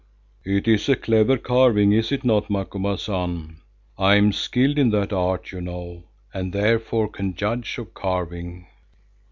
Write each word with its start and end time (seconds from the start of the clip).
"It 0.43 0.67
is 0.67 0.89
a 0.89 0.95
clever 0.95 1.37
carving, 1.37 1.91
is 1.91 2.11
it 2.11 2.25
not, 2.25 2.49
Macumazahn? 2.49 3.57
I 3.99 4.15
am 4.15 4.31
skilled 4.33 4.79
in 4.79 4.89
that 4.89 5.13
art, 5.13 5.51
you 5.51 5.61
know, 5.61 6.05
and 6.33 6.51
therefore 6.53 7.07
can 7.07 7.35
judge 7.35 7.77
of 7.77 7.93
carving." 7.93 8.65